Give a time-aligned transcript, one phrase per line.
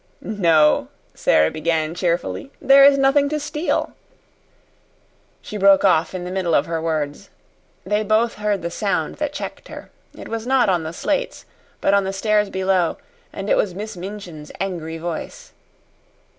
[0.21, 2.49] "No," Sara began cheerfully.
[2.59, 3.93] "There is nothing to steal"
[5.43, 7.29] She broke off in the middle of her words.
[7.85, 9.91] They both heard the sound that checked her.
[10.17, 11.45] It was not on the slates,
[11.81, 12.97] but on the stairs below,
[13.31, 15.51] and it was Miss Minchin's angry voice.